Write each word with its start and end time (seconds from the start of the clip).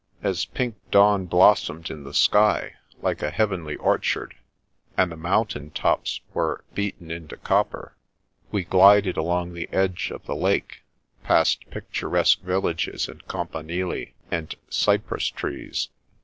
As 0.23 0.45
pink 0.45 0.77
dawn 0.89 1.25
blossomed 1.27 1.91
in 1.91 2.05
the 2.05 2.13
sky, 2.15 2.73
like 3.03 3.21
a 3.21 3.29
heavenly 3.29 3.75
orchard, 3.75 4.33
and 4.97 5.11
the 5.11 5.15
mountain 5.15 5.69
tops 5.69 6.21
were 6.33 6.63
beaten 6.73 7.11
into 7.11 7.37
copper, 7.37 7.95
we 8.51 8.63
glided 8.63 9.15
along 9.15 9.53
the 9.53 9.69
edge 9.71 10.09
of 10.09 10.25
the 10.25 10.35
lake, 10.35 10.81
past 11.23 11.69
picturesque 11.69 12.41
villages 12.41 13.07
and 13.07 13.27
campanili, 13.27 14.15
and 14.31 14.55
cjrpress 14.71 15.31
trees. 15.35 15.89